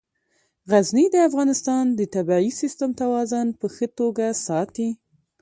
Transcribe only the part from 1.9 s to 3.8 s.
د طبعي سیسټم توازن په